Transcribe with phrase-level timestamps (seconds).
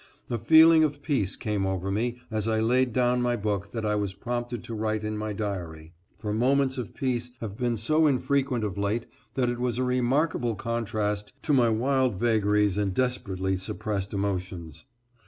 [0.31, 3.93] A feeling of peace came over me as I laid down my book that I
[3.93, 8.63] was prompted to write in my diary, for moments of peace have been so infrequent
[8.63, 14.11] of late that it was a remarkable contrast to my wild vagaries and desperately suppressed
[14.11, 14.85] emotions.